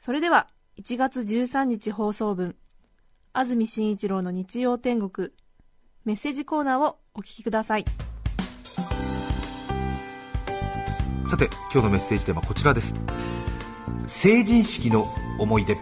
[0.00, 0.46] それでは
[0.78, 2.54] 1月13日放送分
[3.32, 5.30] 安住紳一郎の日曜天国
[6.04, 7.84] メッセージコーナーをお聞きください。
[11.28, 12.94] さて今日のメッセージテーマはこちらです。
[14.06, 15.04] 成人式の
[15.38, 15.76] 思い出。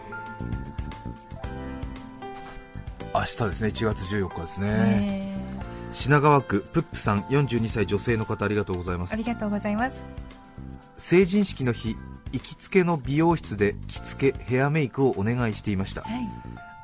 [3.15, 5.33] 明日ですね1月14日ですね、
[5.93, 9.13] 品川区プップさん42歳女性の方ありがとうございます。
[9.13, 10.01] ありがとうございます。
[10.99, 11.97] 成人式の日
[12.33, 16.03] 行きつけの美容室で着付けヘアメイクをお願いしていました。
[16.03, 16.29] はい。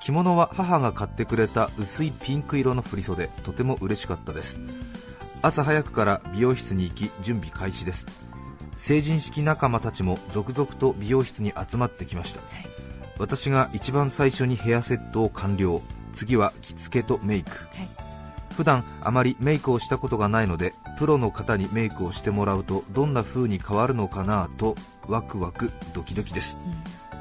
[0.01, 4.59] 着物は母が買ってくれた薄いピンク色の振袖とても嬉しかったです。
[5.43, 8.07] 朝早くから美容室に行き準備開始です。
[8.77, 12.41] 成人式仲間たちも続々と美容室に集まってきました、
[13.19, 15.81] 私が一番最初にヘアセットを完了。
[16.13, 17.51] 次は着付けとメイク。
[17.51, 17.89] はい。
[18.53, 24.77] 普段あまりメイクをしたことがないのでプロの方にメイクをしてもらうとどんな風に変わるのかなと
[25.09, 26.57] ワクワクドキドキです、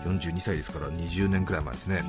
[0.06, 2.04] 42歳ですから20年くらい前ですね、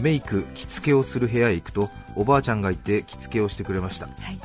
[0.00, 4.06] メイク着付けをする部屋へ行くとおばあちゃんがいて着付けをしてくれました。
[4.06, 4.38] はい。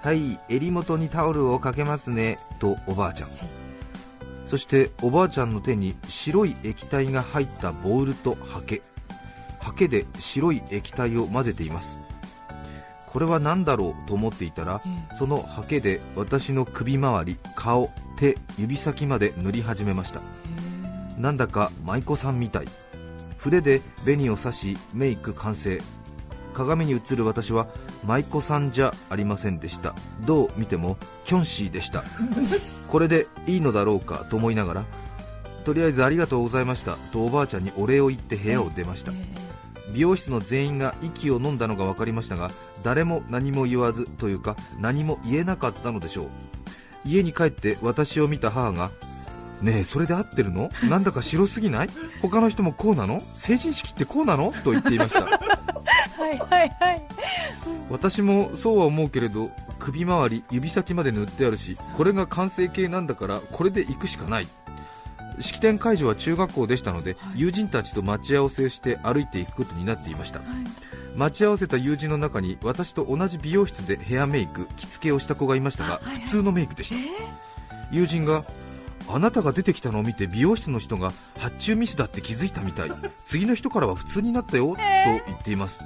[0.00, 3.30] はい襟元にタオルをかけますねとおばあちゃん、
[4.46, 8.80] そしておばあちゃんの手に白い液体が入ったボウルとハケ
[9.60, 11.98] ハケで白い液体を混ぜています
[13.12, 14.82] これは何だろうと思っていたら、
[15.18, 20.20] そのハケで私の首周り顔手指先まで塗り始めました。
[21.18, 22.66] なんだか舞妓さんみたい。
[23.36, 25.80] 筆で紅を刺しメイク完成。
[26.54, 27.68] 鏡に映る私は
[28.04, 29.94] 舞妓さんじゃありませんでした。
[30.26, 32.04] どう見てもキョンシーでした。
[32.88, 34.84] これでいいのだろうかと思いながら
[35.64, 39.12] とりあえずありがとうございましたとおばあちゃんにお礼を言って部屋を出ました。
[39.92, 42.50] 美容室の全員が息を飲んだのが分かりましたが
[42.82, 46.28] 誰も何も言わずというか何も言えなかったのでしょう。
[47.04, 48.90] 家に帰って私を見た母が
[49.62, 50.70] ねえそれで合ってるの？
[50.88, 51.88] なんだか白すぎない？
[52.22, 53.20] 他の人もこうなの？
[53.36, 54.52] 成人式ってこうなの？
[54.64, 55.22] と言っていました。
[55.26, 55.28] は
[56.26, 57.02] いはいはい。
[57.90, 64.46] 私もそうは思うけれど首周り指先まで塗ってあるしこれが完成形なんだからこれで行くしかない
[65.40, 70.40] 式典会場は中学校でしたので、友人たちと待ち合わせして歩いていくことになっていました、
[71.16, 76.96] 待ち合わせた友人の中に私と同じ美容室でヘアメイク着付けをした子がいましたが普通のメイクでした、
[77.90, 78.44] 友人が
[79.08, 82.90] あなたが出てきたのを見て美容室の人が発注ミスだって気づいたみたい。
[83.26, 84.76] 次の人からは普通になったよ、と
[85.26, 85.80] 言っています。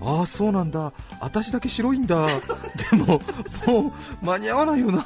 [0.00, 0.92] ああそうなんだ。
[1.20, 2.26] 私だけ白いんだ。
[2.90, 3.20] でも
[3.66, 3.88] も
[4.22, 5.04] う間に合わないよな。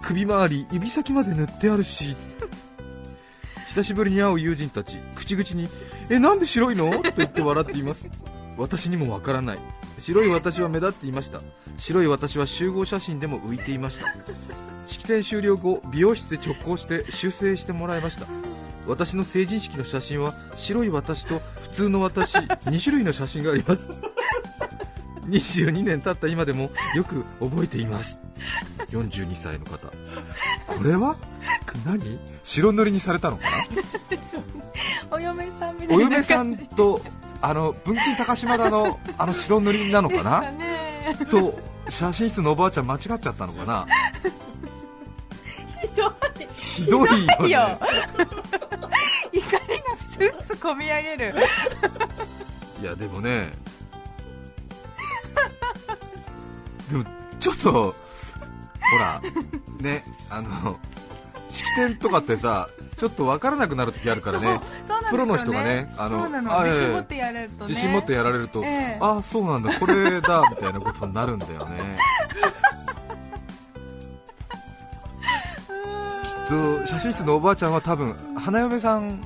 [0.00, 2.16] 首周り指先まで塗ってあるし
[3.68, 5.68] 久しぶりに会う友人たち口々に
[6.10, 8.08] 「えなんで白いの?」と言って笑っています。
[8.56, 9.58] 私にもわからない。
[10.00, 11.40] 白い私は目立っていました。
[11.76, 14.06] 白い私は集合写真でも浮いていました。
[14.86, 18.26] 式典終了後美容室で直行して修正してもらいました。
[18.86, 23.88] 私の成人式の写真は白い私と普通の私2種類の写真があります。
[25.28, 28.18] 22年経った今でもよく覚えています。
[28.90, 29.88] 42歳の方。
[30.66, 31.16] これは？
[31.84, 32.18] 何？
[32.44, 33.50] 白塗りにされたのかな？
[35.16, 37.00] お嫁さんみたいなお嫁さんと
[37.40, 40.44] あの文金高島田のあの白塗りなのかな？
[41.30, 41.58] と
[41.88, 43.86] 写真室のおばあちゃん間違っちゃったのかな？
[46.56, 47.08] ひどい。
[47.08, 47.48] よね。
[47.48, 47.78] いよ。
[49.32, 49.58] 怒りが
[49.96, 51.34] ふつふつこみ上げる。
[52.82, 53.50] いやでもね。
[56.90, 57.04] でも
[57.40, 57.94] ちょっとほ
[58.98, 59.20] ら
[59.80, 60.78] ねあの
[61.48, 64.54] 式典とかってさちょっと分からなくなる時あるからね。
[64.54, 64.60] ね。
[65.10, 67.68] プロの人がねあの自信持ってやれるとね。
[67.68, 68.98] 自信持ってやられると、ええ。
[69.00, 71.96] ああそうなんだこれだみたいなことになるんだよね。
[76.24, 79.20] きっと写真室のおばあちゃんは多分花嫁さん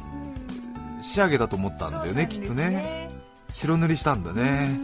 [1.00, 3.10] 仕上げだと思ったんだよねきっとね。
[3.48, 4.78] 白塗りしたんだね。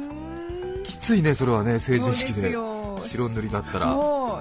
[0.84, 2.56] きついねそれはね成人式で。
[3.00, 3.96] 白塗りだったら。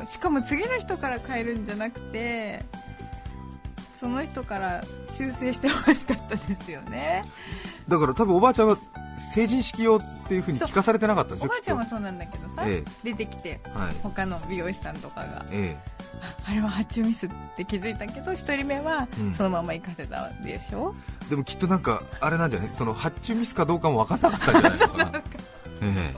[0.10, 2.64] しかも次の人から変えるんじゃなくて
[4.00, 7.26] その人から修正してほしかったですよね。
[7.88, 8.78] だから多分おばあちゃんは
[9.34, 15.76] 成人式用っていう風に聞かされてなかったおばあちゃんはそうなんだけどさ、え出てきてとはい他の美容師さんとかがえ
[16.48, 19.34] あれは発注ミスって気づいたけど1人目はうん。
[19.34, 20.94] そのまま行かせたでしょ、
[21.30, 22.70] でもきっとなんかあれなんじゃない？
[22.76, 25.22] その発注ミスかどうかも分かんなかったんじゃないのかな。
[25.82, 26.14] え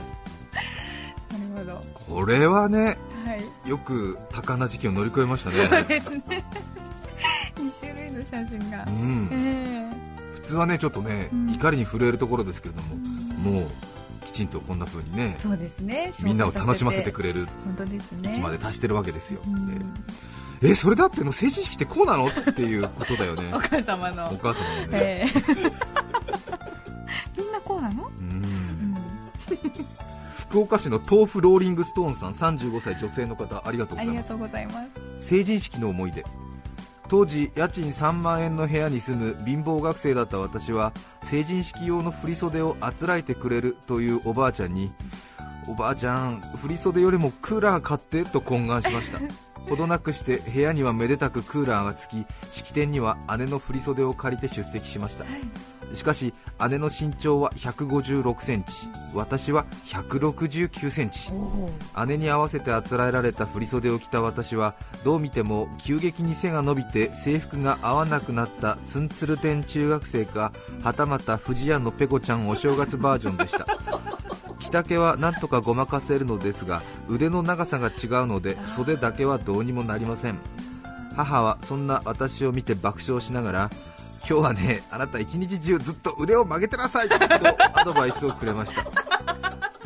[1.32, 1.80] なるほど。
[1.82, 3.34] えこれはねは
[3.66, 3.68] い。
[3.68, 6.22] よく多感な時期を乗り越えましたそうねですね。
[6.28, 6.42] 2
[7.70, 8.84] 種類の写真が。
[8.86, 9.28] う、ん。
[9.32, 9.90] え
[10.34, 11.50] 普通はねちょっとね、うん。
[11.52, 13.70] 怒りに震えるところですけれどえも、もう
[14.26, 16.12] きちんとこんな風にねそうですね。
[16.22, 18.32] みんなを楽しませてくれれる本当ですね。
[18.32, 19.78] 域まで達してるわけですよ、うん。
[20.60, 22.26] でえそれだっての成人式ってこうなの？
[22.26, 23.50] っていうことだよね。
[23.54, 24.30] お母様の。
[24.30, 25.28] お母様のね、ええ。
[27.38, 28.24] みんなこうなの、うん。
[28.24, 28.96] うん。
[30.32, 34.04] 福岡市の豆腐ローリングストーンさん35歳女性の方ありがとうご
[34.48, 34.84] ざいま
[35.18, 35.26] す。
[35.28, 36.24] 成人式の思い出
[37.10, 40.92] 当時家賃3万円の部屋に住む貧乏学生だった私は
[41.22, 44.92] 成人式用の振袖をあつらえてくれるというおばあちゃんに
[45.68, 49.18] おばあちゃん振袖よりもクーラー買ってと懇願しました。
[49.68, 55.24] ほどなくして部屋にはめでたくクーラーがつき式典には姉の振袖を借りて出席しました
[55.92, 56.32] しかし
[56.68, 58.72] 姉の身長は156センチ
[59.14, 61.30] 私は169センチ。
[62.06, 70.52] 姉に合わせてあつらえられた振袖を着た私はどう見ても急激に背が伸びて制服が合わなくなったツンツルテン中学生か
[70.82, 73.66] はたまた藤屋のペコちゃんお正月バージョンでした。
[74.60, 80.38] 着丈はなんとかごまかせるのですが腕の長さが違うので袖だけはどうにもなりません。
[81.16, 83.70] 母はそんな私を見て爆笑しながら
[84.28, 87.08] 今日はねあなた一日中ずっと腕を曲げてなさい。
[87.08, 87.16] と
[87.78, 88.84] アドバイスをくれました。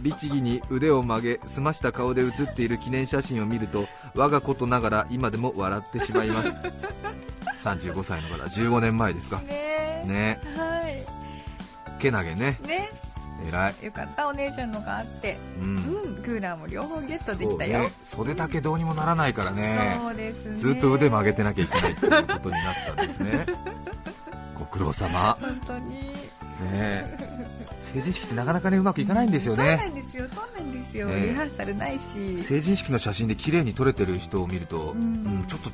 [0.03, 6.51] 律儀に腕を曲げ澄ました顔で写っている記念写真を見ると我がことながら今でも笑ってしまいます。
[7.65, 9.39] 35歳の方15年前ですか。
[9.39, 10.07] ねえ。
[10.07, 10.41] ね。
[10.57, 10.75] は
[12.05, 12.61] けなげね。
[12.65, 12.91] いね。
[13.49, 13.75] 偉い。
[13.87, 15.39] よかったお姉ちゃんのがあって。
[15.59, 17.81] ううんんクーラーも両方ゲットできたよ。
[17.81, 17.93] ね。
[18.03, 19.99] 袖だけどうにもならないからね。
[19.99, 20.57] そうですね。
[20.57, 23.47] ずっと腕曲げてなきゃいけないということになったんですね。
[23.84, 23.84] ご
[24.75, 25.39] 苦労様。
[25.41, 26.13] 本当に。
[26.73, 27.17] ね
[27.95, 30.27] 成人式ってなかなかねうまくいかないんですよそうなねんですよ。
[30.35, 32.43] そうなんですよ、ねリハーサルないし。
[32.43, 34.99] 成人式の写真で綺麗に撮れてる人を見ると、うん。
[34.99, 35.05] う
[35.43, 35.71] んちょっと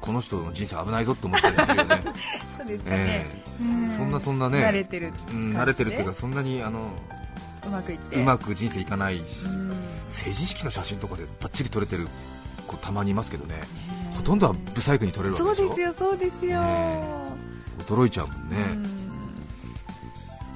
[0.00, 2.02] この人の人生危ないぞって思ったりするよね、
[2.58, 3.90] そうですかね、えうん。
[3.96, 6.92] そんなそんなね慣れてるえうん、慣れてるっていうかそんなにあの
[7.66, 8.20] うまくいって。
[8.20, 9.72] うまく人生いかないし、うん。
[10.08, 12.06] 成人式の写真とかでバッチリ撮れてる
[12.68, 13.60] 子たまにいますけどね。
[14.12, 15.66] ほとんどはブサイクに撮れるわけでしょ。
[15.66, 17.31] そうですよそうですよ、ね
[17.78, 18.56] 驚いちゃうもんね、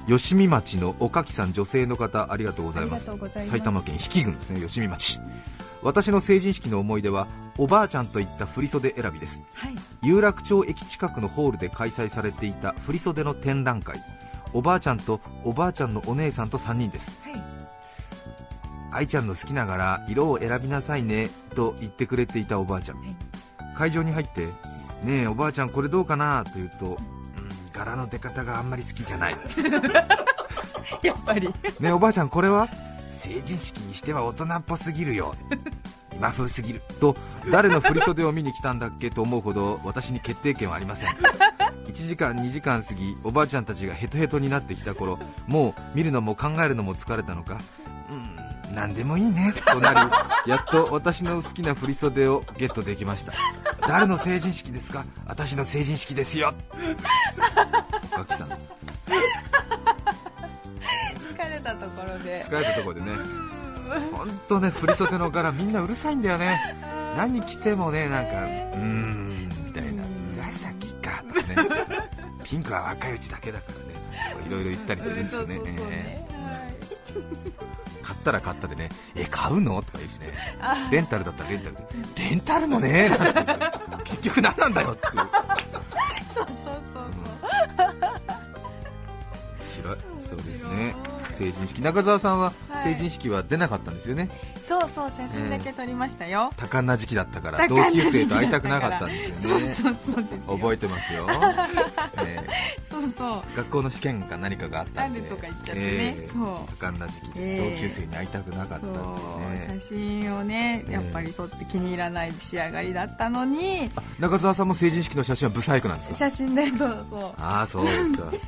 [0.07, 0.17] うん。
[0.17, 3.09] 吉見町のおかきさん女性の方ありがとうございます。
[3.49, 5.19] 埼玉県比企郡ですね吉見町。
[5.83, 7.27] 私の成人式の思い出は
[7.57, 9.43] おばあちゃんといった振袖選びです。
[9.53, 9.75] はい。
[10.01, 14.01] 有楽町駅近くのホールで開催されていた振袖の展覧会。
[14.53, 17.19] おばあちゃんとおばあちゃんのお姉さんと3人です。
[17.23, 17.43] はい。
[18.89, 23.15] 愛ちゃんの好きな柄色を選びなさいねと言ってくれていたおばあちゃん、はい。
[23.75, 24.47] 会場に入って
[25.03, 26.97] ねえおばあちゃんこれどうかなと言うと、うん、
[27.71, 29.37] 柄の出方があんまり好きじゃない。
[31.03, 31.47] やっぱり。
[31.47, 32.67] ねえおばあちゃんこれは？
[33.17, 35.35] 成人式にしては大人っぽすぎるよ。
[36.13, 36.81] 今風すぎる。
[36.99, 37.15] と
[37.51, 41.09] 誰の振袖を見に来たんだっけと思うほど私に決定権はありません。
[41.87, 47.57] 1時間2時間過ぎおばあちゃんたちがヘトヘトになってきた頃もう見るのも考えるのも疲れたのか
[48.11, 49.93] うん何でもいいねとな
[50.45, 53.33] りやっと私の好きな振袖をゲットできました
[53.87, 55.05] 誰の成人式ですか？
[55.25, 56.53] 私の成人式ですよ。
[58.15, 58.49] ガキさん。
[58.49, 58.55] 疲
[61.49, 62.43] れたところで。
[62.43, 63.11] 疲れたところでね。
[63.11, 63.21] うん。
[64.11, 66.59] 本当ね振り袖の柄みんなうるさいんだよね。
[67.15, 70.03] 何着てもねなんかうーんみたいな。
[70.35, 71.55] 紫かとかね。
[72.43, 73.85] ピンクは若いうちだけだからね。
[74.47, 76.27] いろいろ言ったりするんですよね
[78.07, 79.81] 買ったら買ったでねえ買うの？
[79.83, 80.27] とか言うしね
[80.61, 81.81] あレンタルだったらレンタルで
[82.17, 83.19] レンタルもねなん
[83.99, 85.13] て結局何なんだよっていう。
[86.33, 87.13] そうそうそう面
[89.75, 89.97] 白い。
[90.27, 90.95] そうですね。
[91.37, 91.81] 成人式。
[91.81, 92.93] 中澤さんははい。
[92.93, 94.29] 成人式は出なかったんですよね、
[94.67, 100.39] そうそうそう写真だけ撮りましたよ、多感な時期だったから同級生と会いたくなかったんですよそうねそうそうですよ。
[100.57, 101.27] 覚えてますよ、
[102.25, 102.39] え
[103.01, 103.29] そうそう。
[103.53, 105.77] ー学校の試験か何かがあったんであるとか言っちゃってね。
[105.81, 106.65] えーそう。
[106.67, 107.31] 多感な時期。
[107.33, 107.59] でえ。
[107.59, 109.41] ー同級生に会いたくなかったってそう。
[109.41, 110.93] いうね写真をねええ。
[110.93, 113.89] やっぱり撮って気に入らない仕上がりだったのに。
[113.95, 116.15] あ中澤さんも成人式の写真はブサイクなんですか？
[116.15, 117.21] 写真でそうそう。
[117.41, 118.31] ああそうですか。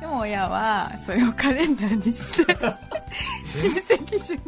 [0.00, 2.54] でも親はそれをカレンダーにして
[3.44, 4.40] 親戚中に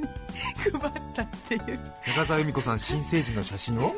[0.80, 1.80] 配ったっていう。
[2.06, 3.92] 中澤由美子さん新成人の写真を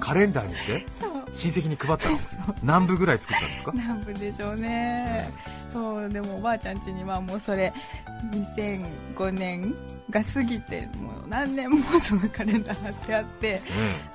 [0.00, 0.86] カレンダーにして
[1.32, 2.18] 親戚に配ったの
[2.62, 3.72] 何部ぐらい作ったんですか？
[3.74, 5.30] 何部でしょうね。
[5.72, 7.72] そうでもおばあちゃん家にはもうそれ
[8.32, 9.74] 2005年
[10.08, 13.62] が過ぎてもう何年もそのカレンダー貼ってあってね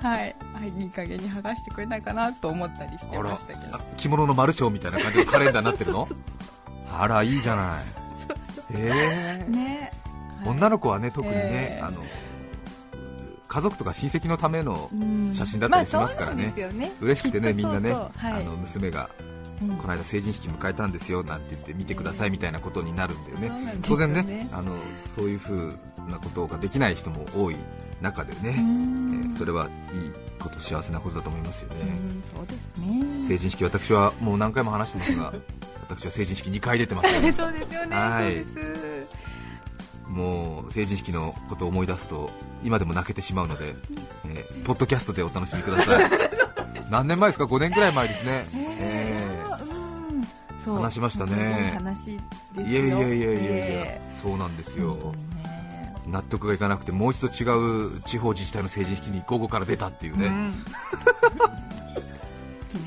[0.00, 0.18] はい。
[0.18, 3.76] はいいい加減に剥がしてくれないかなと思ったりしてましたけど。
[3.76, 6.08] あ着物のマルショーみたいな感じのカレンダーになってるの？
[6.92, 8.03] あらいいじゃない
[8.72, 9.92] ええね、
[10.40, 10.48] はい。
[10.48, 12.02] 女の子はね特にね、ええあの
[13.46, 15.32] 家族とか親戚のためのうん。
[15.34, 16.34] 写真だったりしますからね。
[16.34, 16.92] うなんですよね。
[17.00, 18.32] 嬉しくてねみんなね、はい。
[18.32, 19.10] あの娘が
[19.62, 19.76] うん。
[19.76, 24.76] この間成人式迎えたんですよなんて言って見てくださいみたいなことになるんだよね、当然ねあの
[25.14, 25.72] そういうふう
[26.08, 27.56] なことができない人も多い
[28.00, 29.70] 中でね、うえんーそれはいい
[30.40, 33.28] こと幸せなことだと思いますよね、うんそうですね。
[33.28, 35.32] 成人式私はもう何回も話してますが
[35.88, 37.26] 私は成人式2回出てます。
[37.26, 38.44] よ そうですよね、はい。
[40.10, 42.30] もう成人式のことを思い出すと
[42.62, 43.74] 今でも泣けてしまうので、
[44.26, 46.10] えーポッドキャストでお楽しみください。
[46.90, 48.64] 何年前ですか？5年ぐらい前ですね、え。
[48.80, 50.70] えー。
[50.70, 50.82] うん。
[50.82, 51.78] 話しましたね。
[52.56, 55.34] いやいやいやいやいや、えそうなんですーよ、ね。
[56.06, 60.52] 納得がいかなくてもう一度違う地方自治体の成人式に午後から出たっていうね、うん。
[60.52, 60.58] 記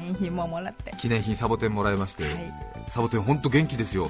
[0.07, 0.91] 念品ももらって。
[0.97, 2.53] 記念品サボテンもらいまして、はい。
[2.87, 4.09] サボテン本当元気ですよ、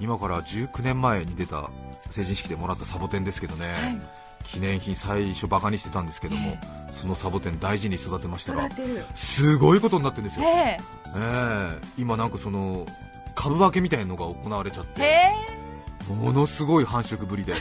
[0.00, 1.68] 今から19年前に出た
[2.10, 4.00] 成人式でもらったサボテンですけどね、はい。
[4.44, 6.56] 記念品最初バカにしてたんですけども、
[6.88, 8.68] そのサボテン大事に育てましたら
[9.16, 10.78] すごいことになってるんですよ、ええ。
[11.16, 12.86] え今なんかその
[13.34, 16.14] 株分けみたいなのが行われちゃっー、てえ。
[16.14, 17.54] ものすごい繁殖ぶりで、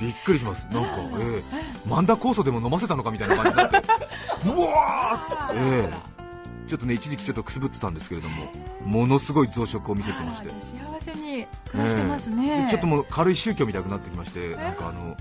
[0.00, 0.66] びっくりします。
[0.72, 1.88] なんか、ええ。
[1.88, 3.78] マンダ酵素でも飲ませたのかみたいな感じになって。
[4.44, 6.11] うわーええ
[6.66, 8.50] ちょっとね一時期ちょっとくすぶってたんですけれども
[8.84, 10.48] ものすごい増殖を見せてまして。
[10.48, 15.16] 幸せに暮らしてますね、でちょっともう軽い宗教みたいになってきまして、なんかあの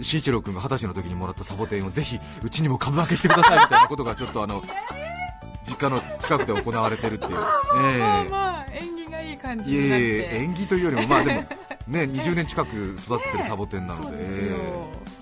[0.00, 4.62] 慎一郎君が二十歳の時にもらったサボテンをぜひうちにも株分けしてくださいみたいなことがちょっとあの
[5.66, 10.36] 実家の近くで行われてるっていう、まあえまあ縁起がいい感じになって。
[10.36, 11.40] 縁起というよりも、まあでも
[11.88, 14.50] ね、 20年近く育ててるサボテンなので、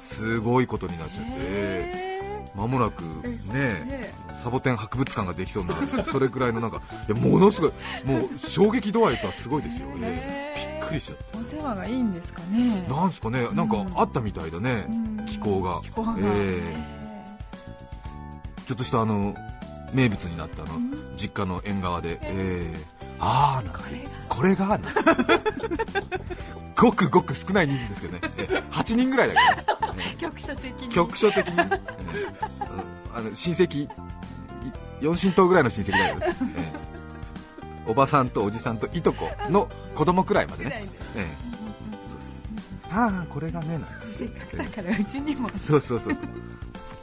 [0.00, 2.09] すごいことになっちゃって、え
[2.54, 5.74] まもなくーね、ねサボテン博物館ができそうな、
[6.10, 7.72] それくらいのなんか、いやものすごい、
[8.04, 10.54] もう衝撃度合いとはすごいですよ、え。
[10.56, 11.24] ーびっくりしちゃって。
[11.38, 12.84] お世話がいいんですかね。
[12.88, 15.26] なんすかね、なんかあったみたいだね、うん。
[15.26, 17.00] 気候が、気候が、え
[18.66, 19.34] ちょっとしたあの
[19.92, 21.16] 名物になったあの、うん。
[21.16, 23.82] 実家の縁側で、えーああ、なんか
[24.28, 24.78] これが。
[24.78, 24.80] これが、
[26.74, 29.79] ごくごく少ない人数ですけどね、えー8人ぐらいだけどね、え
[30.18, 30.88] 局所的に。
[30.88, 31.80] ー局所的に、え ー
[33.14, 33.88] あの親戚、い
[35.00, 36.30] 4親等ぐらいの親戚だけど、 え。
[36.30, 36.90] ー
[37.86, 40.86] おばさんとおじさんといとこの子供くらいまでね、
[42.92, 45.48] ああ、これがね、なんつってせっかくだからうちにも。
[45.50, 46.24] そうそうそうそう。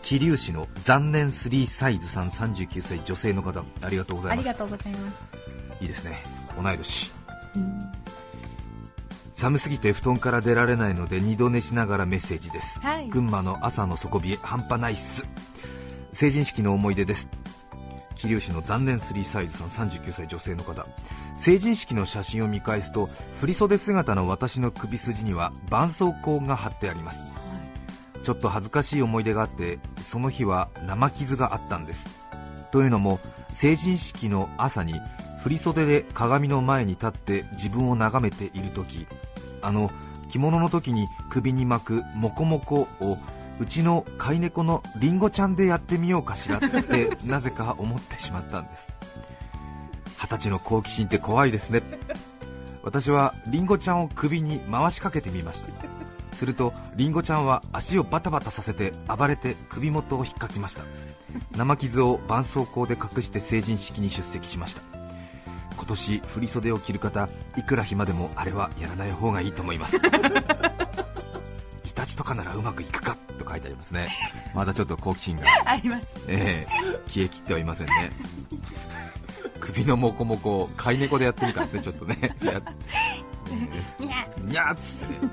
[0.02, 4.50] 桐生市の残念3サイズさん39歳女性の方ありがとうございます。
[4.50, 5.84] ありがとうございます。
[5.84, 6.24] いいですね。
[6.62, 7.12] 同い年。
[7.56, 7.87] うん
[9.38, 13.08] 寒すぎて布団から出られないので二度寝しながらメッセージです、はい。
[13.08, 15.26] 群馬の朝の底冷え半端ないっす。
[16.12, 17.30] 成人式の思い出です。
[18.16, 20.88] 桐生市の残念3サイズさん39歳女性の方。
[21.38, 27.20] 成人式の写真を見返すと振袖姿の私の首筋には絆創膏が貼ってあります。
[28.24, 32.08] ちょっと恥ずかしい思い出があってその日は生傷があったんです。
[32.72, 34.96] というのも成人式の朝に
[35.44, 39.06] 振袖で鏡の前に立って自分を眺めている時
[39.62, 39.92] あの
[40.30, 43.18] 着物の時に首に巻くモコモコを
[43.60, 48.94] うちの飼い猫のリンゴちゃんでやってみようかしらって なぜか思ってしまったんです。
[50.20, 51.82] 二十歳の好奇心って怖いですね。
[52.84, 55.68] 私はリンゴちゃんを首に回しかけてみました。
[56.36, 60.84] するとリンゴちゃんは足をバタバタさせて暴れて首元を引っかきました。
[61.56, 64.97] 生傷を絆創膏で隠して成人式に出席しました
[65.88, 69.96] 今年振袖を着る方いくら暇でもあれはやらない方がいいと思います。
[69.96, 70.00] イ
[71.94, 73.16] タチとかならうまくいくか？
[73.38, 74.10] と書いてありますね。
[74.54, 75.46] まだちょっと好奇心が。
[75.66, 76.14] あります。
[76.28, 76.74] ええ。
[77.08, 78.12] 消えきってはいませんね。
[79.62, 82.36] 首のモコモコを飼い猫でやってみたんですねちょっとね。
[82.42, 85.26] にゃえにゃーっつって。
[85.26, 85.32] ね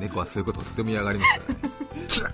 [0.00, 1.60] 猫はそういうことをとても嫌がりますからね。
[2.08, 2.32] キラッ。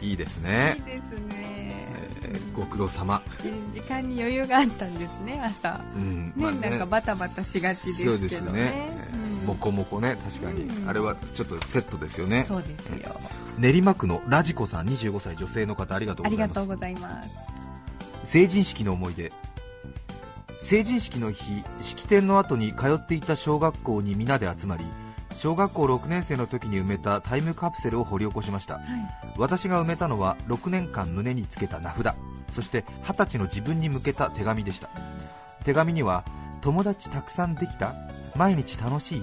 [0.00, 0.76] いいですね。
[0.78, 1.18] いいですね。
[1.18, 1.27] えー
[2.58, 3.22] ご苦労様。
[3.72, 5.80] 時間に余裕があったんですね朝。
[5.94, 8.98] うんね、まあなんかバタバタしがちですけそうどねですね、
[9.42, 9.46] うん。
[9.46, 10.88] モコモコね確かに、うん。
[10.88, 12.44] あれはちょっとセットですよね。
[12.48, 13.14] そうですよ。
[13.58, 16.42] 練馬区のラジコさん25歳女性の方ありがとうございます。
[16.42, 17.30] ありがとうございます
[18.24, 19.32] 成人式の思い出。
[20.60, 24.84] 成人式の日式典の後に通っていた小学校に皆で集まり
[25.34, 28.80] 小学校6年生の時に埋めたタイムカプセルを掘り起こしました。
[29.36, 32.14] 私が埋めたのは6年間胸につけた名札
[32.50, 34.90] そして20歳の自分に向けた手紙でした。
[35.64, 36.24] 手紙には
[36.60, 37.94] 友達たくさんできた
[38.34, 39.22] 毎日楽しい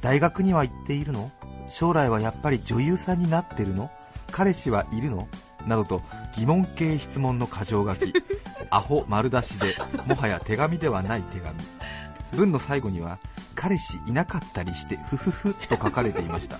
[0.00, 1.30] 大学には行っているの
[1.68, 3.90] 将来はやっぱり女優さんになってるの
[4.30, 5.28] 彼氏はいるの
[5.66, 6.02] などと
[6.36, 8.12] 疑問系質問の箇条書き
[8.70, 11.58] アホ丸出しでもはや手紙ではない手紙。
[12.32, 13.18] 文の最後には
[13.54, 16.58] 彼氏いなかったりしてふふふと書かれていました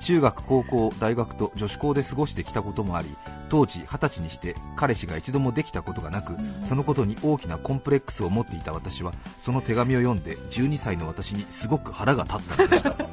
[0.00, 3.08] 中学高校大学と女子校で過ごしてきたこともあり
[3.48, 6.36] 当時20歳にして彼氏が一度もできたことがなく
[6.66, 12.90] そのことに大きなコンプレックスを持っていた私はその手紙を読んで12歳の私にすごく腹が立ったのでした。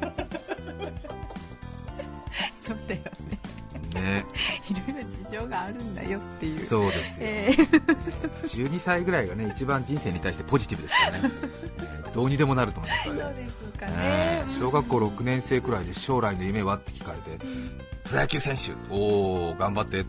[2.66, 3.35] そうだよね
[4.00, 4.24] ね。
[4.70, 6.58] いろいろ事情があるんだよっていう。
[6.58, 7.66] そうですよ、えー。
[8.42, 11.30] 12歳ぐらいがね一番人生に対してポジティブですからね。
[12.14, 13.96] どうにでもなると思いますからねそうですかね。
[13.96, 17.44] ね小学校6年生くらいで将来の夢はって聞かれて
[18.04, 20.04] プロ野球選手おお頑張って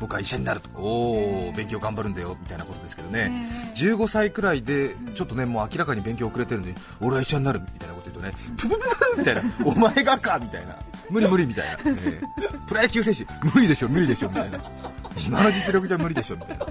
[0.00, 3.48] 僕は医者になるとおお勉強頑張るんだよみたいなことですけどね。
[3.74, 9.42] 15歳くらいでちょっとねもう明らかに勉強遅れてるのに俺は医者になるみたいなこと言うとねププププみたいな。
[9.64, 10.76] お前がかみたいな
[11.10, 12.20] 無理無理みたいな、ええ。
[12.66, 14.58] プロ野球選手無理でしょ無理でしょみたいな。
[15.26, 16.66] 今の実力じゃ無理でしょみたいな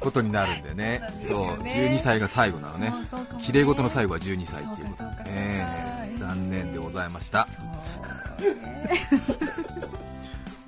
[0.00, 1.02] ことになるんだよね。
[1.26, 2.90] そう12歳が最後なのね。
[2.90, 3.44] そうそうかもね。
[3.44, 5.02] 綺麗事の最後は12歳っていうこと。
[5.02, 6.34] そうかそうかええそうか。
[6.34, 7.46] 残念でございました。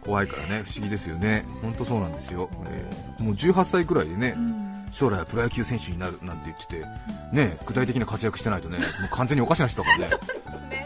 [0.02, 1.44] 怖いからね不思議ですよね。
[1.62, 2.88] 本当そうなんですよ、え
[3.20, 3.22] え。
[3.22, 4.36] もう18歳くらいでね、
[4.94, 6.84] 将来はプロ野球選手になるなんて言ってて
[7.32, 10.16] ね具体的な活躍してないとね もう完全におかしな人だからね。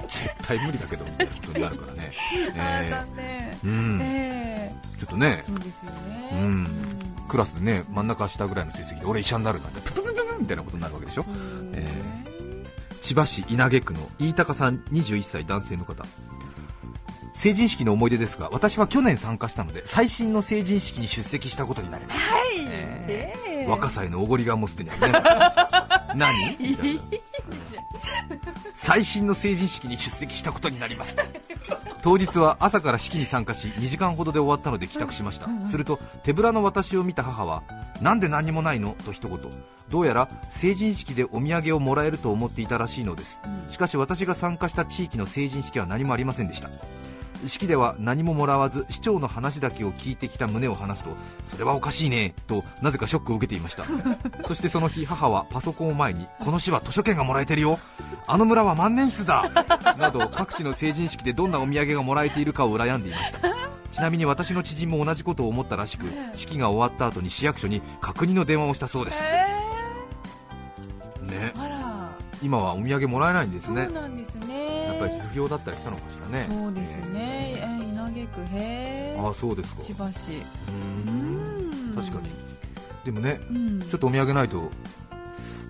[0.08, 2.12] 絶対無理だけどみたいなことになるからね、
[2.56, 3.04] え。
[3.14, 4.00] えうん。
[4.02, 4.72] え。
[4.98, 5.44] ちょっとね。
[5.46, 6.30] うですよね。
[6.32, 6.66] うん。
[7.28, 11.26] クラスでね真ん中下ぐらいの成績で俺医者になるなんてプププププみたいなことになるわけでしょ、
[11.74, 11.86] え
[13.02, 16.04] 千葉市稲毛区の飯高さん21歳男性の方。
[17.34, 22.66] 成人式の思い出ですが私は去年参加したので最新の成人式に出席したことになります、はい。
[22.68, 23.44] ええ。
[23.44, 25.20] ー若さへのおごりがもうすでにあるね。
[26.16, 26.56] 何？
[26.58, 27.02] みたいな
[28.74, 31.16] 最新の成人式に出席したことになります。
[32.00, 37.62] 当日は朝から式に参加し2時間ほどで終わったので帰宅しました、すると手ぶらの私を見た母は
[38.00, 38.96] なんで何もないの？
[39.04, 39.38] と一言。
[39.90, 46.68] どうやら成人式でお土産をもらえると思っていたらしいのです、しかし私が参加した地域の成人式は何もありませんでした
[47.46, 53.84] 式では何ももらわず市長の話だけを聞いてきた旨を話すとそれはおかしいねとなぜかショックを受けていました。
[54.46, 57.78] そしてその日母はパソコンを前にこの市は図書券がもらえてるよ。
[58.26, 59.50] あの村は万年筆だ
[59.98, 63.40] など各地の成人式でどんなお土産がもらえているかを羨んでいました。
[63.90, 69.20] ちなみに私の知人も同じことを思ったらしく式が終わった後に市役所に確認の電話をしたそうです。
[71.22, 71.52] ね。
[72.42, 74.67] 今はお土産もらえないんですそうねなんですね
[74.98, 76.46] ぱり不評だったりしたのかしらね。
[76.50, 77.54] そうですね。
[77.56, 77.92] えー。
[77.92, 79.22] 稲毛区へー。
[79.26, 79.82] ああそうですか。
[79.82, 80.18] 千葉市。
[80.32, 81.94] うーん。
[81.96, 82.28] 確かに。
[83.04, 83.80] でもねうん。
[83.80, 84.70] ちょっとお土産ないと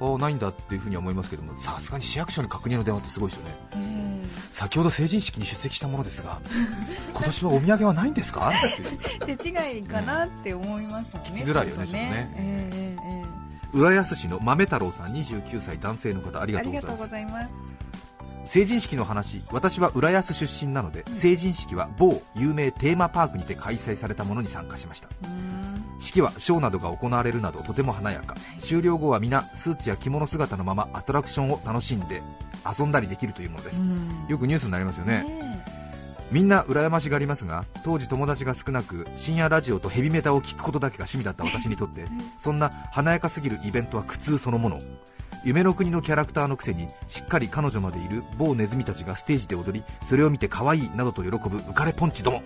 [0.00, 3.54] ああないんだっていうふうには思いますけどもさすがに市役所に確認の電話ってすごいですよね。
[3.72, 4.08] えー。
[4.52, 6.40] 先ほど成人式に出席したものですが
[7.14, 8.52] 今年はお土産はないんですか？
[9.26, 12.32] 手違いかなって思いますよね聞きづらいよねちょっとちょっとね。
[12.36, 13.28] えーえーえ
[13.74, 16.86] 浦安市の豆太郎さん29歳男性の方ありががとうございます。
[16.88, 17.48] とうございます
[18.48, 25.10] 成人式の話私は浦安出身なので成人式は某有名テーマパークにて開催されたものに参加しました。
[25.98, 28.36] 式はショーなどが行われるなどとても華やか。
[28.58, 32.22] 終了後は皆スーツや着物姿のままアトラクションを楽しんで
[32.78, 33.82] 遊んだりできるというものです。
[33.82, 34.26] うん。
[34.30, 35.24] よくニュースになりますよね。
[35.24, 35.64] ね
[36.30, 42.06] みんな羨ましがりますが当時友達が少なく深夜ラジオとヘビメタを聞くことだけが趣味だった私にとって
[42.38, 44.80] そんな華やかすぎるイベントは苦痛そのもの
[45.44, 52.42] 夢の国のキャラクターのくせにしっかり彼女までいる某ネズミたちがステージで踊りそれを見て可愛いなどと喜ぶ浮かれポンチども。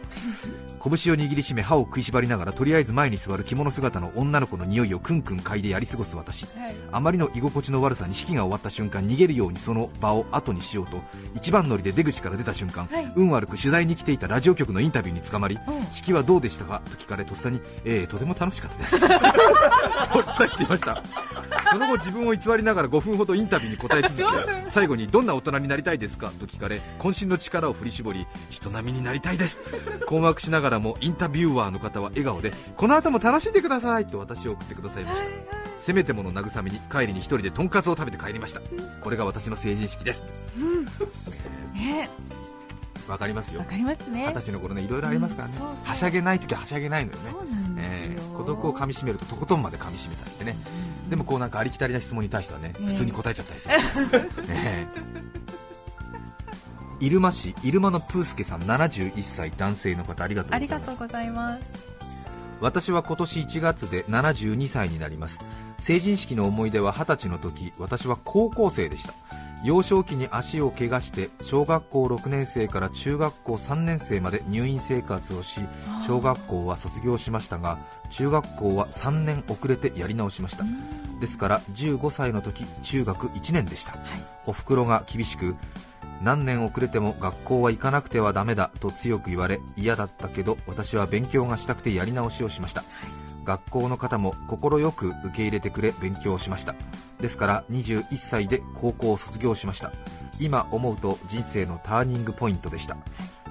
[0.85, 6.45] 拳を握りしめ歯を食いしばりながらとりあえず前に座る着物姿の女の子の匂いをクンクン嗅いでやり過ごす私。
[6.59, 6.75] はい。
[6.91, 11.01] あまりの居心地の悪さに式が終わった瞬間逃げるようにその場を後にしようと
[11.35, 13.13] 一番乗りで出口から出た瞬間、はい。
[13.17, 16.81] 運悪く取材に来ていたラジオ局のインタビューに捕まり、うん式はどうでしたか？
[16.91, 19.19] と聞かれとっさに、えー、とても楽しかったですと伝
[20.55, 21.03] えていました
[21.71, 24.25] その後自分を偽りながら5分ほどインタビューに答え続け
[24.71, 26.31] 最後にどんな大人になりたいですか？
[26.41, 29.59] と聞かれ渾身の力を振り絞り人並みになりたいです
[30.07, 35.27] 困惑しながらもインタビュアーの方は笑顔でこの後も楽しんでくださいと私を送ってくださいました。
[35.81, 38.61] せめてもの慰めに帰りに一人でとんかつを食べて帰りました。
[39.01, 40.23] これが私の成人式です。
[41.75, 42.09] ね。
[43.09, 43.61] わかりますよ。
[43.61, 44.27] わかりますね。
[44.29, 45.55] 二十歳の頃ねいろいろありますからね。
[45.61, 47.31] うんはしゃげない時ははしゃげないのよね。
[47.31, 47.43] そ
[47.79, 50.57] えー孤独をかみしめるととことんまでかみしめたりしてね。
[51.09, 52.87] でもこうなんかありきたりな質問に対してはねええ。
[52.87, 53.77] 普通に答えちゃったりする、
[54.49, 55.42] ねえ
[57.03, 60.75] 入間市入間のプースケさん71歳男性の方ありがとうございます。
[60.75, 61.67] ありがとうございます。
[62.61, 65.41] 私は今年1月で72歳になります。
[65.81, 69.15] 成人式の思い出は20歳の時私は高校生でした。
[69.65, 75.61] 幼少期に足を怪我して小学校6年生から中学校3年生まで入院生活をし
[76.07, 77.79] 小学校は卒業しましたが
[78.11, 80.65] 中学校は3年遅れてやり直しました。
[81.21, 83.97] ですから15歳の時中学1年でした、
[84.47, 85.57] おふくろが厳しく
[86.21, 92.85] 何年遅れても学校は行かなくてはダメだと強く言われ嫌だったけど私は勉強がしたくてやり直しをしました、
[93.45, 96.75] 学校の方も快く受け入れてくれ勉強しました。
[97.21, 99.93] ですから21歳で高校を卒業しました。
[100.41, 102.97] 今思うと人生のターニングポイントでした。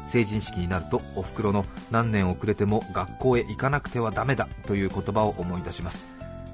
[0.05, 6.05] 成人式になるとおふくろの何年遅れても学校へ行かなくてはダメだという言葉を思い出します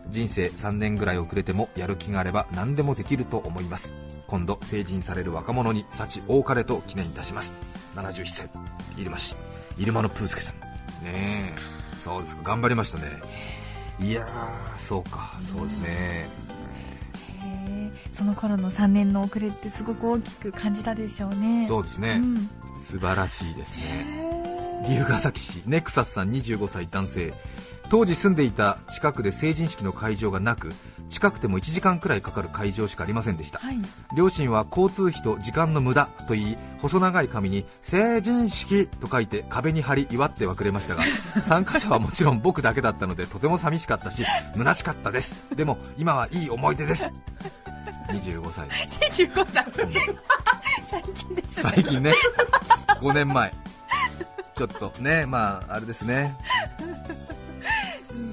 [0.09, 3.93] 人生3年ぐらい遅れてもやる気があれば何でもできると思います。
[4.27, 7.53] 今度成人される若者に幸多かれと記念いたします。
[7.95, 8.49] 71歳。
[8.97, 9.35] 入間市
[9.77, 10.55] 入間のプースケさん。
[11.03, 11.53] ねえ。
[11.97, 12.43] そうですか。
[12.43, 13.05] 頑張りましたね。
[13.99, 15.31] いやーそうか。
[15.41, 16.47] そうですね。
[18.17, 21.65] その頃の3年の遅れってすごく大きく感じたでしょうね。
[21.67, 22.49] そうですね、ん。
[22.83, 24.85] 素晴らしいですね。
[24.89, 25.61] 龍ヶ崎市。
[25.67, 26.87] ネクサスさん25歳。
[26.89, 27.33] 男性
[27.89, 30.73] 当時住んでいた近くで成人式の会場がなく
[31.09, 33.77] 近くても1時間くらいかかる会場しかありませんでした、はい。
[34.15, 41.03] 両親は交通費と時間の無駄と言い細長い紙に成人式と書いて壁に貼り祝ってはくれましたが
[41.41, 45.41] 参加者はもちろん僕だけだったのでとても寂しかったし虚しかったです。
[45.55, 47.09] でも今はいい思い出です。
[48.09, 48.67] 25歳。
[48.67, 49.65] 25歳。
[50.89, 51.71] 最近ですね。
[51.71, 52.13] 最近ね。
[53.01, 53.53] 5年前。
[54.57, 56.35] ちょっとねまああれですね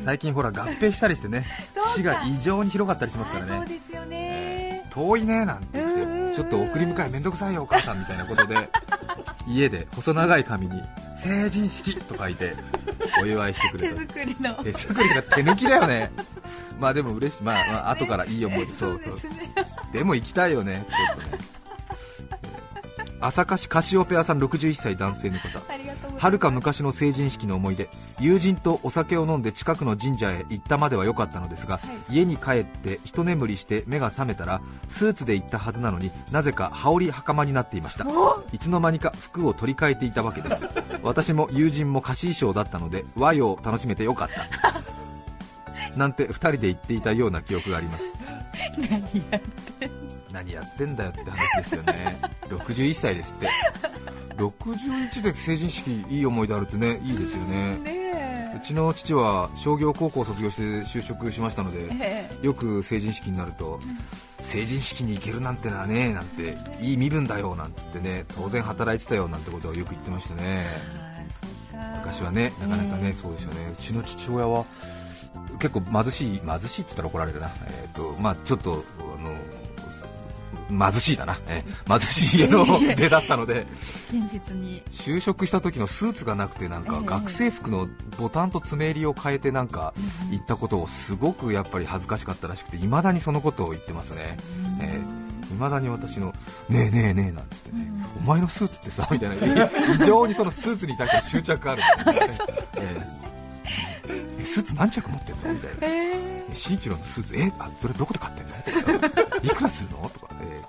[0.04, 1.46] 最近ほら合併したりしてね
[1.96, 4.84] 市が異常に広がったりしますからね。
[4.90, 8.70] 遠いねなんて言ってちょっと送り迎えめんどくさいよお母さんみたいなことで
[9.48, 10.80] 家で細長い紙に
[11.20, 12.54] 成人式と書いて
[13.20, 14.54] お祝いしてくれ手た作りの。
[14.62, 16.12] 手作りが手抜きだよね。
[16.78, 17.42] まあでも嬉しい。
[17.42, 18.72] まあ、まあ、後からいい思い出。
[18.74, 19.18] そうそう
[19.92, 21.44] でも行きたいよねちょっとね。
[23.20, 25.58] 朝霞市カシオペアさん61歳男性の方
[26.24, 27.90] はるか昔の成人式の思い出。
[28.18, 38.06] 友人とお酒を飲んで近くの神社へ行ったまでは良かったのですが、は家に帰って一眠りして目が覚めたらスーツで行ったはずなのになぜか羽織袴になっていました。
[38.52, 40.62] いつの間にか服を取り替えていたわけです。
[41.04, 44.28] 私も友人も貸し衣装だったので和洋を楽しめてよかっ
[45.92, 45.92] た。
[45.98, 48.04] なんて2人で言っていたような記憶があります。
[48.78, 48.92] 何
[49.30, 49.40] や
[50.32, 52.18] 何やってんだよって話ですよね。
[52.48, 53.48] 61歳ですって
[54.36, 57.76] 61で成人式いい思い出あるってねいいですよね。
[57.78, 62.46] ねうちの父は商業高校を卒業して就職しましたのでええ。
[62.46, 63.80] よく成人式になると
[64.40, 70.66] 成人式に行けるなんてのはねなんていい身分だよなんつってね当然働いてたよなんてことをよく言ってましたね。
[71.98, 73.12] 昔はねなかなかね、ええ。
[73.12, 73.72] そうですよね。
[73.72, 74.64] うちの父親は
[75.58, 77.50] 結構貧しい貧しいって言ったら怒られるな。
[77.66, 78.84] えっ、とまあちょっと
[80.78, 81.88] 貧しいだな、ええ。
[81.88, 83.66] 貧しい家の出だったので。
[84.10, 84.82] 現実に。
[84.90, 87.06] 就職した時のスーツがなくてなんかええ。
[87.06, 89.94] 学生服のボタンと爪襟を変えてなんか
[90.30, 94.36] 言ったことをすごくやっぱり恥ずかしかったらしくていまだにそのことを言ってますね。
[94.80, 95.00] え
[95.50, 96.32] いまだに私の
[96.68, 99.36] ねえねえねえなんつってねお前のスーツってさみたいな。
[99.94, 102.38] 異常にそのスーツに対して執着があるんだよね、
[102.78, 103.33] ええ
[104.08, 105.54] えスーツ何着持ってんの？
[105.54, 105.94] みたいな。
[105.96, 106.12] え
[106.50, 109.00] え新一郎のスーツえあそれどこで買ってんの？
[109.10, 110.08] と かいくらするの？
[110.10, 110.62] とか、え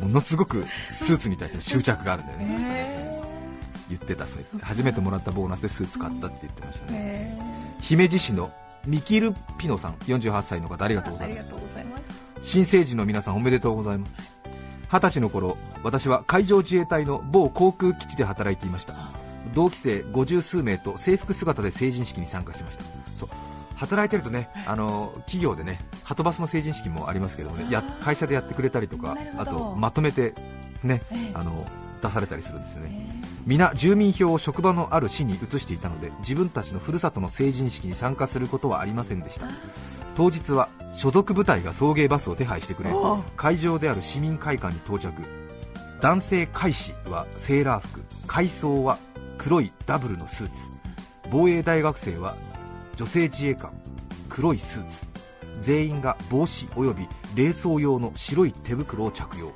[0.00, 3.20] えものすごくスーツに対しての執着があるんだよえねえ
[3.90, 7.36] 言ってたそう言って初めてもらったボーナスでスーツ買ったって言ってましたね。
[7.36, 7.38] え
[7.82, 8.50] 姫路市の
[8.86, 11.38] ミキルピノさん48歳の方ありがとうございます。
[11.40, 12.02] ありがとうございます。
[12.42, 14.14] 新成人の皆さんおめでとうございます。
[14.92, 18.94] 二十歳の頃私は海上自衛隊の某航空基地で働いていました
[19.54, 22.84] 同期生50数名と制服姿で成人式に参加しました。
[23.16, 23.28] そう。
[23.76, 30.34] 働いてるとねあの企業でねはとバスの成人式もありますけどもねや会社でやってくれたりとかあとまとめて
[30.82, 31.30] ねええ。
[31.34, 31.66] あの
[32.02, 33.08] 出されたりするんですよね。
[33.16, 39.46] え皆住民票を職場のある市に移していたので自分たちのふるさとの成人式に参加することはありませんでした。
[40.14, 42.90] 当日は所属部隊が送迎バスを手配してくれ
[43.36, 45.14] 会場である市民会館に到着。
[46.02, 48.02] 男性海士はセーラー服。
[48.26, 48.98] 海曹は
[49.42, 50.52] 黒いダブルのスーツ。
[51.30, 52.36] 防衛大学生は
[52.96, 53.72] 女性自衛官
[54.28, 55.06] 黒いスーツ。
[55.62, 59.50] 全員が帽子および冷蔵用の白い手袋を着用。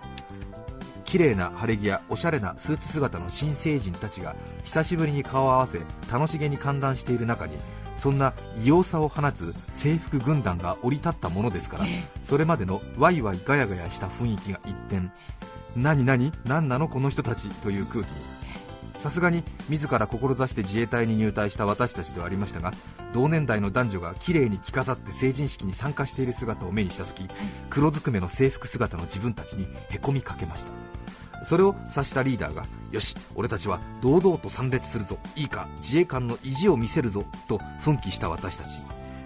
[1.04, 7.56] 綺麗な晴れ着やおしゃれなスーツ姿の新成人たちが久しぶりに顔を合わせ楽しげに歓談している中に
[7.96, 8.32] そんな
[8.64, 11.84] 異様さを放つ制服軍団が降り立ったものですから
[12.24, 15.02] それまでのワイワイガヤガヤした雰囲気が一転
[15.76, 18.43] 何何何なのこの人たちという空気に
[19.04, 22.72] さすがに自ら志して自衛隊に入隊した私たちではありましたが
[23.12, 27.28] 同年代の男女が綺麗に着飾って成人式に参加している姿を目にした時、
[27.68, 31.44] 黒ずくめの制服姿の自分たちにへこみかけました。
[31.44, 38.80] それを察したリーダーがよし俺たちは堂々と参列するぞいいか自衛官の意地を見せるぞと奮起した私たち。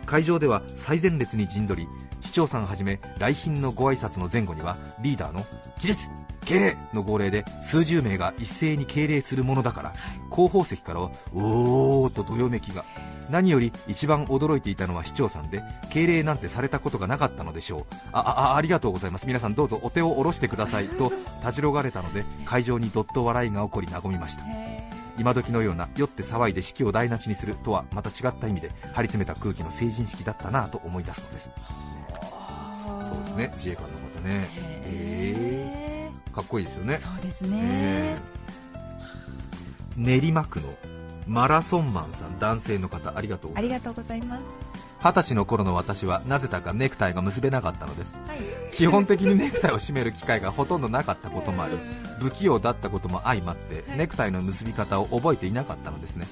[0.07, 1.89] 会場では最前列に陣取り
[2.21, 5.47] 市長さんはじめ来賓のご挨拶の前後にはリーダーの
[5.81, 6.09] 起立
[6.45, 9.95] 敬礼の号令で数十名が一斉に敬礼するものだから、
[10.31, 12.85] 後方席からはおーっとどよめきが。
[13.31, 17.87] 何より一番驚いていたのは市長さんで敬礼なんてされたことがなかったのでしょう。
[18.13, 19.27] あああありがとうございます。
[19.27, 20.89] 皆さんどうぞお手を下ろしてください。
[20.97, 24.45] とたじろがれたので会場にどっと笑いが起こり和みました。
[25.19, 31.51] 今時のような酔って騒いで式を台無しにするとはまた違った意味で張り詰めた空気の成人式だったなぁと思い出すのです。
[33.09, 33.51] そうですね。
[33.55, 34.49] 自衛官の方ね。
[34.85, 35.78] えー、
[36.39, 37.01] かっこいいですよね。
[37.01, 40.23] そうですえねー。
[40.23, 40.73] 練馬区の
[41.27, 43.75] マラソンマンさん男性の方ありがとうございます。
[43.75, 44.43] ありがとうございます。
[45.01, 48.15] 二十歳の頃の私はなぜだかネクタイが結べなかったのです。
[48.29, 48.39] はい。
[48.73, 51.77] 基本的にネクタイを締める機会がほとんどなかったこともあり
[52.21, 56.29] 不器用だったことも相まってネクタイの結び方を覚えていなかったのですね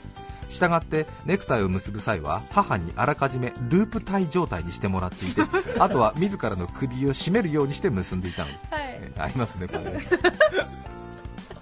[0.48, 5.42] したがってネクタイを結ぶ際は母にあらかじめループタイ状態にしてもらっていて
[5.78, 8.82] あとは自らの首を絞めるようにして結んでいたのです、はい。
[8.85, 9.85] えありますねこれ。
[9.85, 10.00] ね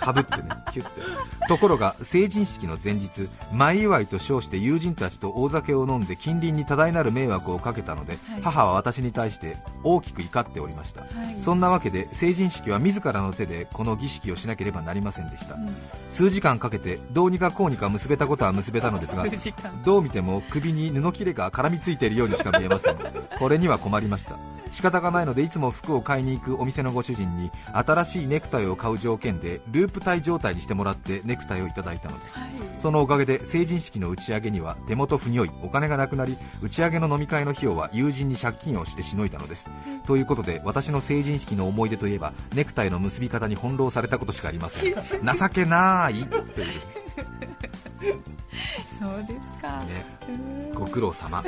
[0.04, 1.00] かぶってねキュッて。
[1.48, 8.42] ところが成人式の前日前祝いと称して友人たちと大酒を飲んで近隣に多大なる迷惑をかけたので、はい。
[8.42, 11.40] 母は私に対して大きく怒っておりました、はい。
[11.40, 15.74] そんなわけで成人式は自らの手でこの儀式をしなければなりませんでした、うん。
[16.10, 19.24] 数時間かけてどうにかこうにか結べたことは結べたのですが
[19.84, 22.96] どう見ても首に布切れが絡みついているようにしか見えません
[23.38, 24.38] これには困りました
[24.74, 32.34] 仕方がないのでいつも服を買いに行くお店のご主人に新しいネクタイを買う条件でループタイ状態にしてもらってネクタイをいただいたのです。
[32.80, 39.70] そのおかげで成人式の打ち上げには手元不如意お金がなくなり打ち上げの飲み会の費用は友人に借金をしてしのいだのです。
[40.08, 44.92] ということで私の成人式の思い出といえばネクタイの結び方に翻弄されたことしかありません。
[44.92, 47.03] 情けないという
[49.00, 50.04] そうですか、ね。
[50.28, 50.72] うん。
[50.72, 51.42] ご苦労様。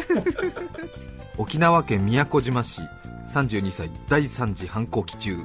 [1.39, 2.81] 沖縄県宮古島市
[3.33, 5.39] 32歳第3次反抗期中。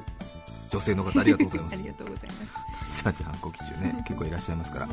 [0.70, 3.04] 女性の方ありがとうございま あすりがとうございます。
[3.04, 4.04] 3次反抗期中ね。
[4.08, 4.88] 結構いらっしゃいますから。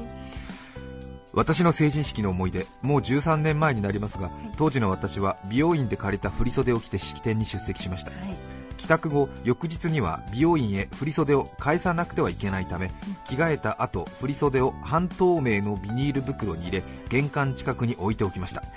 [1.32, 8.10] 私の成人式の思い出もう13年前になりますが当時の私は美容院で借りた振袖を着て式典に出席しました。
[8.10, 8.49] はい
[8.80, 12.92] 帰宅後翌日には美容院へ振袖を返さなくてはいけないため
[13.26, 18.62] 着替えた後振袖を半透明のビニール袋に入れ玄関近くに置いておきました。
[18.62, 18.70] はい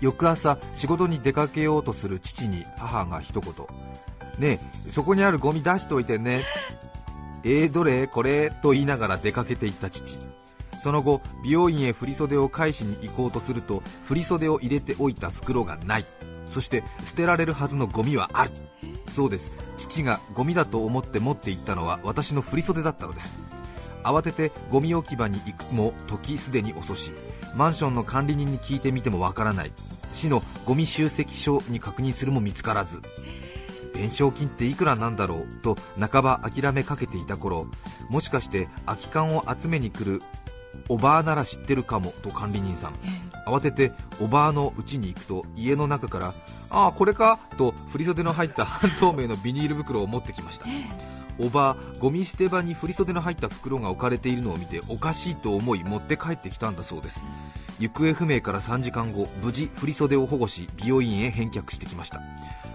[0.00, 3.52] 翌朝仕事に出かけようとする父に母が一言
[4.36, 6.42] ねえそこにあるゴミ出しておいてね。
[7.44, 8.08] えー、どれ？
[8.08, 8.50] これ？
[8.50, 10.18] と言いながら出かけていった父。
[10.82, 16.04] その後美容院へ振袖を返しに行こうとすると振袖を入れておいた袋がない。
[16.52, 18.50] そして捨てられるはずのゴミはある。
[19.10, 19.52] そうです。
[19.78, 23.34] 父がゴミだと思って持って行ったのは私の振り袖だったのです。
[24.04, 27.12] 慌ててゴミ置き場に行くも時すでに遅し
[27.54, 29.72] マンションの管理人に聞いてみてもわからない。
[30.12, 33.00] 市のゴミ集積所に確認するも見つからず。
[33.94, 37.66] 弁償金っていくらなんだろうと半ば諦めかけていた頃
[38.08, 40.22] もしかして空き缶を集めに来る
[40.88, 42.94] おばあなら知ってるかもと管理人さん。
[43.46, 46.34] 慌てておばあの家に行くと家の中から
[46.70, 50.66] ああこれかと振り袖の入った半透明のビニール袋を持ってきました。
[51.38, 57.20] おばあゴミ捨て場に振袖の入った袋が置かれているのを見ておかしいと思い持って帰ってきたんだそうです。
[57.78, 62.20] 行方不明から3時間後無事振袖を保護し美容院へ返却してきました。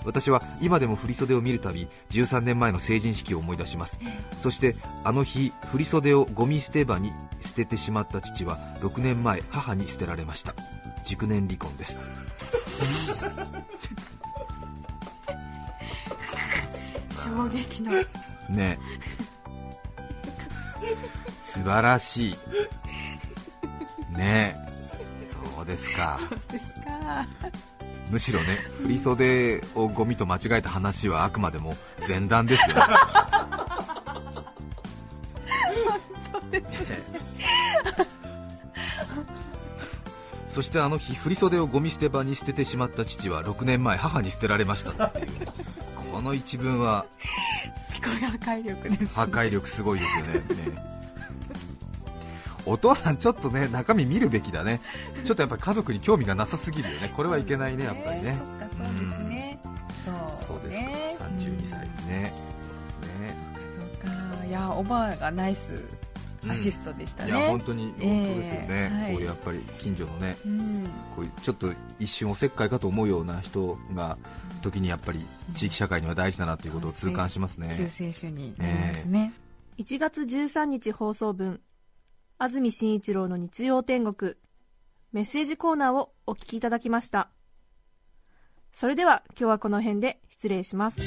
[0.05, 3.99] 私は今でも振袖を見るたび13年前の成人式を思い出します。
[4.41, 10.53] そしてあの日振袖をゴミ捨て場に捨ててしまった父は6年前母に捨てられました。
[11.05, 11.99] 熟年離婚です。
[17.23, 17.91] 衝撃の
[18.49, 18.79] ね。
[21.39, 22.35] 素晴らしい。
[24.17, 24.55] ね。
[25.55, 26.19] そうですか。
[28.09, 31.75] むしろね振袖をゴミと間違えた話はあくまでも
[32.07, 32.83] 前段ですよね。
[40.47, 45.47] そしてあの日振袖をゴミ捨て場に捨ててしまった父は6年前母に捨てられましたっていうね。
[46.11, 47.05] この一文は
[48.01, 50.33] すごい破壊力です、ね、破壊力すごいですよね。
[50.33, 50.43] ね。
[52.65, 54.81] お父さんちょっとね中身見るべきだね。
[55.23, 57.11] ちょっとやっぱり家族に興味がなさすぎるよね。
[57.15, 58.39] これはいけないねやっぱりね。
[58.75, 59.59] そうですね。
[60.47, 60.77] そうです。
[60.77, 61.07] かね。
[61.37, 62.33] 32歳にね
[62.93, 65.81] そうですねいやおばあがナイス
[66.49, 69.11] アシストでしたいね、や本当に本当ですよね、えーはい。
[69.13, 70.89] こういうやっぱり近所のねうん。
[71.15, 74.17] こういうちょっと一瞬おせっかいかと思うような人が
[74.61, 79.33] 時にやっぱり地域社会には大事だなということを痛感しますね、救世主になりますね、
[79.77, 81.61] 1月13日放送分
[82.39, 84.35] 安住紳一郎の日曜天国
[85.11, 87.29] メッセージコーナーをお聞きいただきました。
[88.73, 91.01] それでは今日はこの辺で失礼します。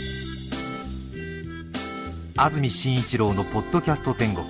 [2.37, 4.47] 安住紳一郎のポッドキャスト天国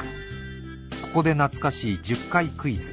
[1.11, 2.92] ここで懐かしい10回クイズ。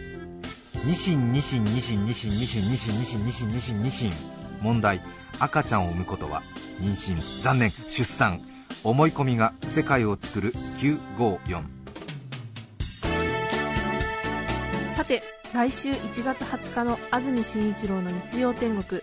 [0.88, 3.84] ニシンニシンニシンニシンニシンニシンニシンニシンニシン。
[3.84, 4.12] ニシン
[4.60, 5.02] 問題。
[5.38, 6.42] 赤ちゃんを産むことは
[6.82, 7.44] 妊娠。
[7.44, 7.70] 残念。
[7.70, 8.42] 出産。
[8.84, 11.64] 思い込みが世界を作る954
[14.96, 15.22] さて
[15.54, 19.00] 来週1月20日の安住紳一郎の日曜天国。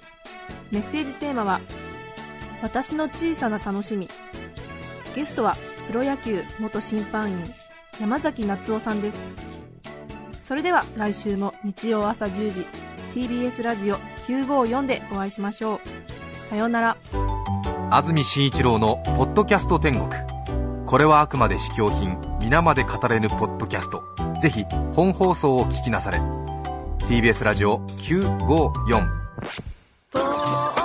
[0.72, 1.60] メッセージテーマは
[2.62, 4.08] 「私の小さな楽しみ」
[5.14, 7.44] ゲストはプロ野球元審判員
[8.00, 9.18] 山崎夏夫さんです。
[10.44, 12.66] それでは来週の日曜朝10時
[13.14, 15.80] TBS ラジオ954でお会いしましょう。
[16.50, 16.96] さようなら。
[17.90, 20.08] 安住紳一郎のポッドキャスト天国。
[20.86, 24.02] これはあくまで試供品皆まで語れぬポッドキャスト。
[24.40, 26.20] ぜひ本放送を聞きなされ。
[27.06, 30.83] TBS ラジオ954